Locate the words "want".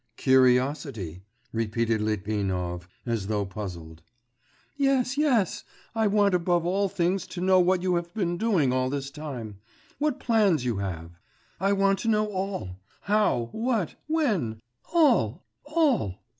6.07-6.33, 11.73-11.99